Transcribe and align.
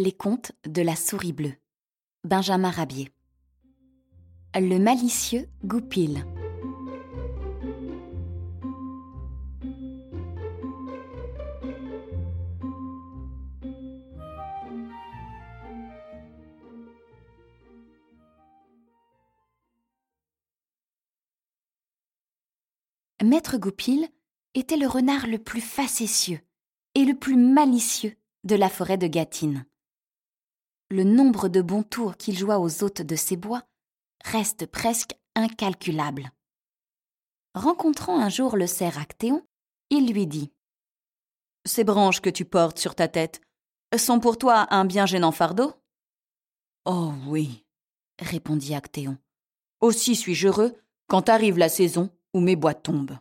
Les 0.00 0.12
contes 0.12 0.52
de 0.64 0.80
la 0.80 0.94
souris 0.94 1.32
bleue. 1.32 1.54
Benjamin 2.22 2.70
Rabier. 2.70 3.10
Le 4.54 4.78
malicieux 4.78 5.48
Goupil. 5.64 6.24
Maître 23.24 23.58
Goupil 23.58 24.06
était 24.54 24.76
le 24.76 24.86
renard 24.86 25.26
le 25.26 25.38
plus 25.38 25.60
facétieux 25.60 26.38
et 26.94 27.04
le 27.04 27.14
plus 27.14 27.34
malicieux 27.34 28.14
de 28.44 28.54
la 28.54 28.68
forêt 28.68 28.96
de 28.96 29.08
Gâtine. 29.08 29.66
Le 30.90 31.04
nombre 31.04 31.48
de 31.48 31.60
bons 31.60 31.82
tours 31.82 32.16
qu'il 32.16 32.36
joua 32.36 32.58
aux 32.58 32.82
hôtes 32.82 33.02
de 33.02 33.14
ses 33.14 33.36
bois 33.36 33.62
reste 34.24 34.64
presque 34.66 35.14
incalculable. 35.34 36.32
Rencontrant 37.54 38.18
un 38.18 38.30
jour 38.30 38.56
le 38.56 38.66
cerf 38.66 38.98
Actéon, 38.98 39.46
il 39.90 40.10
lui 40.10 40.26
dit 40.26 40.50
Ces 41.66 41.84
branches 41.84 42.22
que 42.22 42.30
tu 42.30 42.46
portes 42.46 42.78
sur 42.78 42.94
ta 42.94 43.06
tête 43.06 43.42
sont 43.96 44.18
pour 44.18 44.38
toi 44.38 44.66
un 44.70 44.86
bien 44.86 45.04
gênant 45.04 45.32
fardeau 45.32 45.74
Oh 46.86 47.12
oui, 47.26 47.66
répondit 48.18 48.74
Actéon. 48.74 49.18
Aussi 49.80 50.16
suis-je 50.16 50.48
heureux 50.48 50.80
quand 51.06 51.28
arrive 51.28 51.58
la 51.58 51.68
saison 51.68 52.10
où 52.32 52.40
mes 52.40 52.56
bois 52.56 52.74
tombent. 52.74 53.18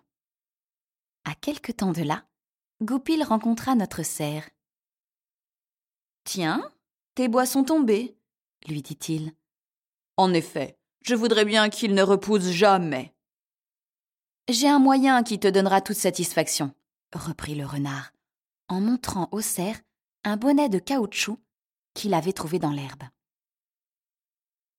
À 1.26 1.36
quelque 1.36 1.74
temps 1.74 1.92
de 1.92 2.04
là, 2.04 2.26
Goupil 2.82 3.24
rencontra 3.24 3.76
notre 3.76 4.04
cerf. 4.04 4.50
Tiens, 6.24 6.72
tes 7.18 7.30
bois 7.30 7.48
sont 7.48 7.64
tombés, 7.64 8.16
lui 8.68 8.84
dit-il. 8.84 9.34
En 10.18 10.36
effet, 10.36 10.78
je 11.02 11.16
voudrais 11.16 11.46
bien 11.46 11.70
qu'il 11.70 11.96
ne 11.96 12.04
repousse 12.04 12.52
jamais. 12.52 13.12
J'ai 14.48 14.70
un 14.70 14.78
moyen 14.78 15.24
qui 15.24 15.40
te 15.40 15.48
donnera 15.48 15.82
toute 15.82 15.98
satisfaction, 15.98 16.76
reprit 17.12 17.56
le 17.56 17.66
renard, 17.66 18.12
en 18.68 18.82
montrant 18.82 19.30
au 19.32 19.42
cerf 19.42 19.82
un 20.26 20.38
bonnet 20.38 20.70
de 20.70 20.78
caoutchouc 20.78 21.40
qu'il 21.96 22.14
avait 22.14 22.34
trouvé 22.34 22.60
dans 22.60 22.70
l'herbe. 22.70 23.06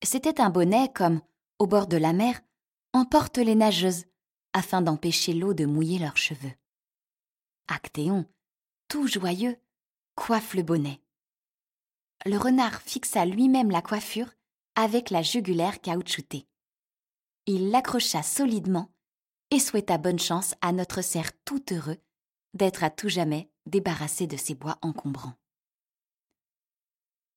C'était 0.04 0.40
un 0.40 0.50
bonnet 0.50 0.92
comme, 0.94 1.20
au 1.58 1.66
bord 1.66 1.88
de 1.88 1.96
la 1.96 2.12
mer, 2.12 2.40
emportent 2.92 3.38
les 3.38 3.56
nageuses, 3.56 4.04
afin 4.52 4.80
d'empêcher 4.80 5.32
l'eau 5.32 5.54
de 5.54 5.66
mouiller 5.66 5.98
leurs 5.98 6.16
cheveux. 6.16 6.54
Actéon, 7.66 8.26
tout 8.86 9.08
joyeux, 9.08 9.56
coiffe 10.14 10.54
le 10.54 10.62
bonnet 10.62 11.00
le 12.26 12.36
renard 12.36 12.80
fixa 12.82 13.24
lui-même 13.24 13.70
la 13.70 13.82
coiffure 13.82 14.32
avec 14.74 15.10
la 15.10 15.22
jugulaire 15.22 15.80
caoutchoutée. 15.80 16.46
Il 17.46 17.70
l'accrocha 17.70 18.22
solidement 18.22 18.90
et 19.50 19.58
souhaita 19.58 19.98
bonne 19.98 20.18
chance 20.18 20.54
à 20.60 20.72
notre 20.72 21.02
cerf 21.02 21.30
tout 21.44 21.64
heureux 21.72 21.98
d'être 22.54 22.84
à 22.84 22.90
tout 22.90 23.08
jamais 23.08 23.50
débarrassé 23.66 24.26
de 24.26 24.36
ses 24.36 24.54
bois 24.54 24.78
encombrants. 24.82 25.34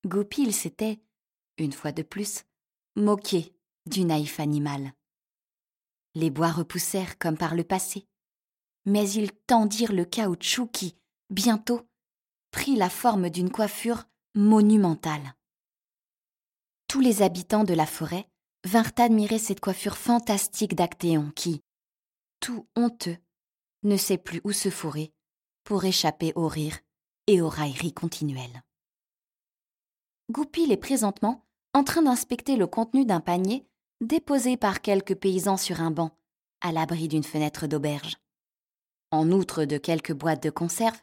Goupil 0.06 0.54
s'était, 0.54 1.02
une 1.58 1.74
fois 1.74 1.92
de 1.92 2.02
plus, 2.02 2.44
moqué 2.96 3.56
du 3.86 4.04
naïf 4.04 4.40
animal. 4.40 4.94
Les 6.16 6.30
bois 6.30 6.52
repoussèrent 6.52 7.18
comme 7.18 7.38
par 7.38 7.56
le 7.56 7.64
passé, 7.64 8.08
mais 8.86 9.09
ils 9.12 9.32
tendirent 9.32 9.94
le 9.94 10.06
caoutchouc 10.06 10.68
qui, 10.68 10.98
bientôt, 11.30 11.88
prit 12.52 12.76
la 12.76 12.90
forme 12.90 13.30
d'une 13.30 13.52
coiffure 13.52 14.06
monumentale. 14.36 15.36
Tous 16.88 17.02
les 17.02 17.22
habitants 17.22 17.64
de 17.64 17.74
la 17.74 17.86
forêt 17.86 18.28
vinrent 18.64 18.94
admirer 18.98 19.40
cette 19.40 19.60
coiffure 19.60 19.98
fantastique 19.98 20.76
d'Actéon 20.76 21.32
qui, 21.36 21.62
tout 22.40 22.68
honteux, 22.75 23.18
ne 23.84 23.97
sait 23.97 24.18
plus 24.18 24.41
où 24.44 24.52
se 24.52 24.70
fourrer 24.70 25.12
pour 25.64 25.84
échapper 25.84 26.31
au 26.36 26.47
rire 26.47 26.80
et 27.28 27.41
aux 27.41 27.50
railleries 27.50 27.94
continuelles. 27.94 28.64
Goupil 30.30 30.72
est 30.72 30.78
présentement 30.78 31.46
en 31.74 31.84
train 31.84 32.02
d'inspecter 32.02 32.56
le 32.56 32.68
contenu 32.68 33.06
d'un 33.06 33.20
panier 33.20 33.66
déposé 34.00 34.58
par 34.58 34.81
quelques 34.81 35.16
paysans 35.16 35.58
sur 35.58 35.81
un 35.81 35.91
banc, 35.91 36.12
à 36.62 36.72
l'abri 36.72 37.08
d'une 37.08 37.24
fenêtre 37.24 37.68
d'auberge. 37.68 38.18
En 39.12 39.31
outre 39.31 39.66
de 39.66 39.78
quelques 39.78 40.14
boîtes 40.14 40.44
de 40.44 40.50
conserve, 40.50 41.02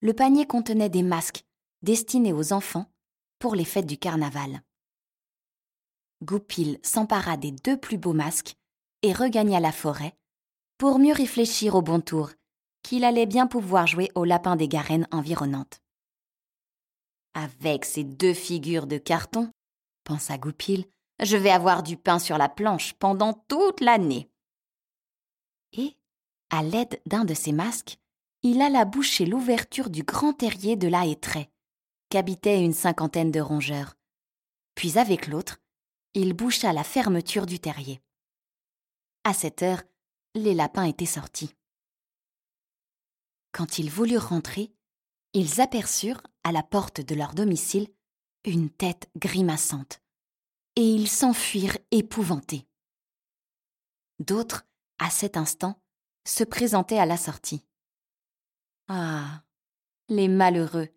le 0.00 0.12
panier 0.12 0.46
contenait 0.46 0.88
des 0.88 1.02
masques 1.02 1.44
destiné 1.82 2.32
aux 2.32 2.52
enfants 2.52 2.90
pour 3.38 3.54
les 3.54 3.64
fêtes 3.64 3.86
du 3.86 3.98
carnaval. 3.98 4.62
Goupil 6.22 6.78
s'empara 6.82 7.36
des 7.36 7.52
deux 7.52 7.76
plus 7.76 7.98
beaux 7.98 8.12
masques 8.12 8.56
et 9.02 9.12
regagna 9.12 9.60
la 9.60 9.72
forêt 9.72 10.16
pour 10.76 10.98
mieux 10.98 11.12
réfléchir 11.12 11.74
au 11.74 11.82
bon 11.82 12.00
tour 12.00 12.30
qu'il 12.82 13.04
allait 13.04 13.26
bien 13.26 13.46
pouvoir 13.46 13.86
jouer 13.86 14.10
au 14.14 14.24
lapin 14.24 14.56
des 14.56 14.68
garennes 14.68 15.06
environnantes. 15.10 15.80
Avec 17.34 17.84
ces 17.84 18.04
deux 18.04 18.34
figures 18.34 18.86
de 18.86 18.98
carton, 18.98 19.50
pensa 20.04 20.38
Goupil, 20.38 20.86
je 21.20 21.36
vais 21.36 21.50
avoir 21.50 21.82
du 21.82 21.96
pain 21.96 22.18
sur 22.18 22.38
la 22.38 22.48
planche 22.48 22.94
pendant 22.94 23.34
toute 23.48 23.80
l'année. 23.80 24.30
Et, 25.72 25.96
à 26.50 26.62
l'aide 26.62 27.00
d'un 27.06 27.24
de 27.24 27.34
ses 27.34 27.52
masques, 27.52 27.98
il 28.42 28.62
alla 28.62 28.84
boucher 28.84 29.26
l'ouverture 29.26 29.90
du 29.90 30.02
grand 30.04 30.32
terrier 30.32 30.76
de 30.76 30.88
la 30.88 31.04
qu'habitaient 32.08 32.64
une 32.64 32.72
cinquantaine 32.72 33.30
de 33.30 33.40
rongeurs. 33.40 33.94
Puis 34.74 34.98
avec 34.98 35.26
l'autre, 35.26 35.58
il 36.14 36.32
boucha 36.32 36.72
la 36.72 36.84
fermeture 36.84 37.46
du 37.46 37.58
terrier. 37.60 38.00
À 39.24 39.34
cette 39.34 39.62
heure, 39.62 39.82
les 40.34 40.54
lapins 40.54 40.84
étaient 40.84 41.06
sortis. 41.06 41.54
Quand 43.52 43.78
ils 43.78 43.90
voulurent 43.90 44.28
rentrer, 44.28 44.72
ils 45.32 45.60
aperçurent, 45.60 46.22
à 46.44 46.52
la 46.52 46.62
porte 46.62 47.00
de 47.00 47.14
leur 47.14 47.34
domicile, 47.34 47.88
une 48.44 48.70
tête 48.70 49.10
grimaçante, 49.16 50.00
et 50.76 50.82
ils 50.82 51.08
s'enfuirent 51.08 51.76
épouvantés. 51.90 52.66
D'autres, 54.20 54.66
à 54.98 55.10
cet 55.10 55.36
instant, 55.36 55.80
se 56.26 56.44
présentaient 56.44 56.98
à 56.98 57.06
la 57.06 57.16
sortie. 57.16 57.64
Ah. 58.88 59.42
Les 60.08 60.28
malheureux 60.28 60.88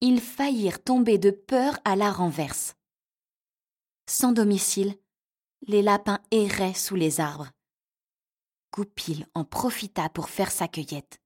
ils 0.00 0.20
faillirent 0.20 0.82
tomber 0.82 1.18
de 1.18 1.30
peur 1.30 1.78
à 1.84 1.96
la 1.96 2.10
renverse. 2.10 2.74
Sans 4.08 4.32
domicile, 4.32 4.96
les 5.66 5.82
lapins 5.82 6.20
erraient 6.30 6.74
sous 6.74 6.96
les 6.96 7.20
arbres. 7.20 7.50
Goupil 8.72 9.26
en 9.34 9.44
profita 9.44 10.08
pour 10.08 10.30
faire 10.30 10.50
sa 10.50 10.68
cueillette. 10.68 11.20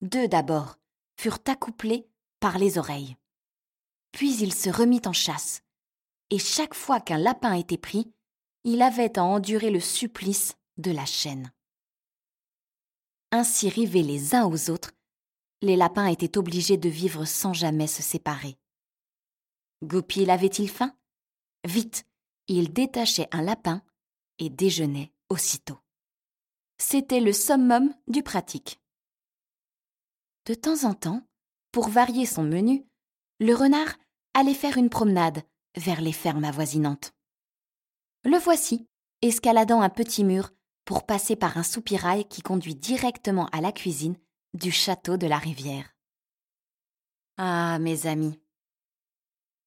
Deux 0.00 0.26
d'abord 0.26 0.78
furent 1.16 1.38
accouplés 1.46 2.08
par 2.40 2.58
les 2.58 2.78
oreilles. 2.78 3.16
Puis 4.12 4.36
il 4.40 4.54
se 4.54 4.70
remit 4.70 5.02
en 5.04 5.12
chasse, 5.12 5.62
et 6.30 6.38
chaque 6.38 6.74
fois 6.74 7.00
qu'un 7.00 7.18
lapin 7.18 7.52
était 7.52 7.78
pris, 7.78 8.12
il 8.64 8.82
avait 8.82 9.18
à 9.18 9.24
endurer 9.24 9.70
le 9.70 9.80
supplice 9.80 10.56
de 10.76 10.90
la 10.90 11.06
chaîne. 11.06 11.52
Ainsi 13.30 13.68
rivés 13.68 14.02
les 14.02 14.34
uns 14.34 14.46
aux 14.46 14.70
autres, 14.70 14.92
les 15.62 15.76
lapins 15.76 16.06
étaient 16.06 16.38
obligés 16.38 16.76
de 16.76 16.88
vivre 16.88 17.24
sans 17.24 17.52
jamais 17.52 17.86
se 17.86 18.02
séparer. 18.02 18.56
Goupil 19.82 20.30
avait-il 20.30 20.68
faim? 20.68 20.94
Vite, 21.64 22.04
il 22.46 22.72
détachait 22.72 23.28
un 23.32 23.42
lapin 23.42 23.82
et 24.38 24.50
déjeunait 24.50 25.12
aussitôt. 25.28 25.78
C'était 26.78 27.20
le 27.20 27.32
summum 27.32 27.92
du 28.06 28.22
pratique. 28.22 28.80
De 30.46 30.54
temps 30.54 30.84
en 30.84 30.94
temps, 30.94 31.26
pour 31.72 31.88
varier 31.88 32.24
son 32.24 32.42
menu, 32.42 32.86
le 33.40 33.54
renard 33.54 33.96
allait 34.34 34.54
faire 34.54 34.78
une 34.78 34.90
promenade 34.90 35.42
vers 35.76 36.00
les 36.00 36.12
fermes 36.12 36.44
avoisinantes. 36.44 37.12
Le 38.24 38.38
voici, 38.38 38.86
escaladant 39.22 39.80
un 39.80 39.90
petit 39.90 40.24
mur 40.24 40.50
pour 40.84 41.04
passer 41.04 41.36
par 41.36 41.58
un 41.58 41.62
soupirail 41.62 42.26
qui 42.28 42.42
conduit 42.42 42.74
directement 42.74 43.46
à 43.46 43.60
la 43.60 43.72
cuisine 43.72 44.16
du 44.54 44.70
château 44.70 45.16
de 45.16 45.26
la 45.26 45.38
rivière. 45.38 45.94
Ah, 47.36 47.78
mes 47.78 48.06
amis, 48.06 48.40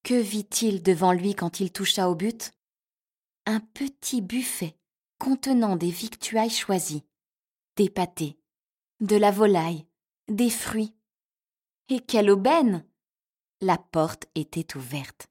que 0.03 0.19
vit-il 0.19 0.81
devant 0.81 1.13
lui 1.13 1.35
quand 1.35 1.59
il 1.59 1.71
toucha 1.71 2.09
au 2.09 2.15
but? 2.15 2.51
Un 3.45 3.59
petit 3.59 4.21
buffet 4.21 4.75
contenant 5.19 5.75
des 5.75 5.91
victuailles 5.91 6.49
choisies, 6.49 7.05
des 7.75 7.89
pâtés, 7.89 8.39
de 8.99 9.15
la 9.15 9.31
volaille, 9.31 9.85
des 10.27 10.49
fruits. 10.49 10.95
Et 11.89 11.99
quelle 11.99 12.31
aubaine 12.31 12.85
La 13.61 13.77
porte 13.77 14.25
était 14.33 14.75
ouverte. 14.75 15.27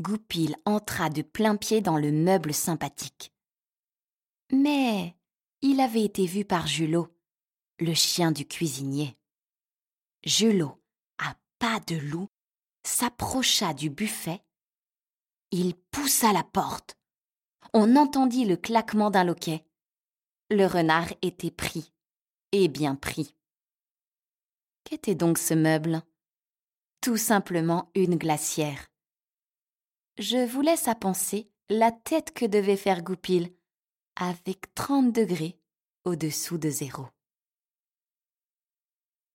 Goupil 0.00 0.56
entra 0.64 1.08
de 1.08 1.22
plein 1.22 1.56
pied 1.56 1.80
dans 1.80 1.96
le 1.96 2.12
meuble 2.12 2.52
sympathique. 2.52 3.32
Mais 4.52 5.16
il 5.62 5.80
avait 5.80 6.04
été 6.04 6.26
vu 6.26 6.44
par 6.44 6.66
Julot, 6.66 7.08
le 7.80 7.94
chien 7.94 8.32
du 8.32 8.46
cuisinier. 8.46 9.16
Julot, 10.24 10.82
à 11.18 11.36
pas 11.58 11.80
de 11.80 11.96
loup, 11.96 12.28
s'approcha 12.82 13.72
du 13.74 13.90
buffet. 13.90 14.42
Il 15.50 15.74
poussa 15.74 16.32
la 16.32 16.44
porte. 16.44 16.96
On 17.72 17.96
entendit 17.96 18.44
le 18.44 18.56
claquement 18.56 19.10
d'un 19.10 19.24
loquet. 19.24 19.64
Le 20.50 20.66
renard 20.66 21.12
était 21.22 21.50
pris, 21.50 21.92
et 22.52 22.68
bien 22.68 22.94
pris. 22.94 23.34
Qu'était 24.84 25.14
donc 25.14 25.38
ce 25.38 25.54
meuble? 25.54 26.02
Tout 27.00 27.18
simplement 27.18 27.90
une 27.94 28.16
glacière. 28.16 28.88
Je 30.18 30.44
vous 30.46 30.62
laisse 30.62 30.88
à 30.88 30.94
penser 30.94 31.50
la 31.68 31.92
tête 31.92 32.32
que 32.32 32.46
devait 32.46 32.76
faire 32.76 33.02
Goupil, 33.02 33.52
avec 34.16 34.74
30 34.74 35.12
degrés 35.12 35.60
au-dessous 36.04 36.58
de 36.58 36.70
zéro. 36.70 37.06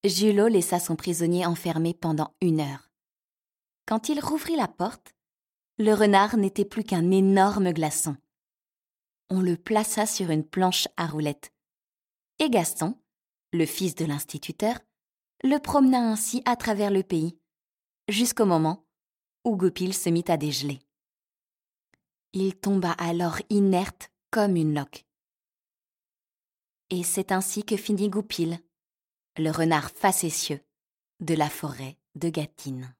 Julot 0.05 0.49
laissa 0.49 0.81
son 0.81 0.97
prisonnier 0.97 1.45
enfermé 1.45 1.93
pendant 1.93 2.35
une 2.41 2.59
heure. 2.59 2.91
Quand 3.85 4.09
il 4.09 4.19
rouvrit 4.19 4.57
la 4.57 4.67
porte, 4.67 5.15
le 5.77 5.93
renard 5.93 6.35
n'était 6.35 6.65
plus 6.65 6.83
qu'un 6.83 7.09
énorme 7.09 7.71
glaçon. 7.71 8.17
On 9.29 9.39
le 9.41 9.55
plaça 9.55 10.05
sur 10.05 10.29
une 10.29 10.43
planche 10.43 10.89
à 10.97 11.07
roulettes. 11.07 11.53
Et 12.39 12.49
Gaston, 12.49 12.99
le 13.53 13.65
fils 13.65 13.95
de 13.95 14.03
l'instituteur, 14.03 14.77
le 15.41 15.57
promena 15.59 15.99
ainsi 15.99 16.41
à 16.43 16.57
travers 16.57 16.91
le 16.91 17.03
pays, 17.03 17.37
jusqu'au 18.09 18.45
moment 18.45 18.85
où 19.45 19.55
Goupil 19.55 19.93
se 19.93 20.09
mit 20.09 20.25
à 20.27 20.35
dégeler. 20.35 20.79
Il 22.33 22.55
tomba 22.55 22.91
alors 22.91 23.37
inerte 23.49 24.11
comme 24.31 24.57
une 24.57 24.75
loque. 24.75 25.05
Et 26.89 27.03
c'est 27.03 27.31
ainsi 27.31 27.63
que 27.63 27.77
finit 27.77 28.09
Goupil, 28.09 28.59
le 29.37 29.49
renard 29.49 29.89
facétieux 29.89 30.61
de 31.19 31.33
la 31.33 31.49
forêt 31.49 31.97
de 32.15 32.29
Gâtine. 32.29 32.95